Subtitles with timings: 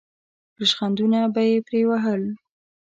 [0.59, 2.21] ریشخندونه به یې پرې وهل.